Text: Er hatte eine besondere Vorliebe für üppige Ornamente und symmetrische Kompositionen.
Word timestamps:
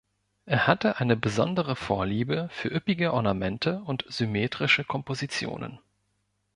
Er 0.47 0.65
hatte 0.65 0.97
eine 0.99 1.15
besondere 1.15 1.75
Vorliebe 1.75 2.49
für 2.51 2.69
üppige 2.75 3.13
Ornamente 3.13 3.83
und 3.83 4.03
symmetrische 4.09 4.83
Kompositionen. 4.83 5.77